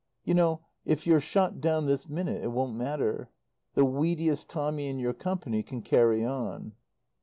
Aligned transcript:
You 0.23 0.33
know, 0.33 0.61
if 0.83 1.05
you're 1.05 1.19
shot 1.21 1.61
down 1.61 1.85
this 1.85 2.09
minute 2.09 2.43
it 2.43 2.47
won't 2.47 2.73
matter. 2.75 3.29
The 3.75 3.85
weediest 3.85 4.47
Tommy 4.47 4.87
in 4.87 4.97
your 4.97 5.13
Company 5.13 5.61
can 5.61 5.83
"carry 5.83 6.25
on." 6.25 6.73